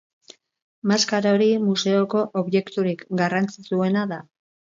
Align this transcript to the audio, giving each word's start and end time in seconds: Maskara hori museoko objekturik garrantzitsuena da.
Maskara 0.91 1.33
hori 1.37 1.49
museoko 1.65 2.23
objekturik 2.41 3.05
garrantzitsuena 3.21 4.09
da. 4.15 4.21